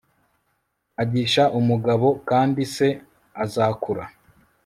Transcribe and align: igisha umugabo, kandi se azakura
igisha 1.03 1.43
umugabo, 1.59 2.07
kandi 2.29 2.61
se 2.75 2.87
azakura 3.43 4.03